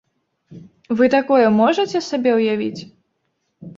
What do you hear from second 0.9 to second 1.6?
Вы такое